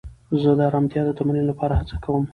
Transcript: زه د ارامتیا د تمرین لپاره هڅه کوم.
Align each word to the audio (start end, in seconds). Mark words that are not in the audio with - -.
زه 0.41 0.49
د 0.57 0.59
ارامتیا 0.69 1.01
د 1.05 1.11
تمرین 1.19 1.45
لپاره 1.51 1.73
هڅه 1.79 1.95
کوم. 2.03 2.23